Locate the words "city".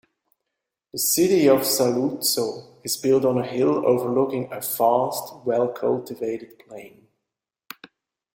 0.97-1.47